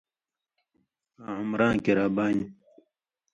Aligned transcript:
آں 1.25 1.35
عمراںؓ 1.41 1.75
کِریا 1.83 2.07
بانیۡ 2.15 2.49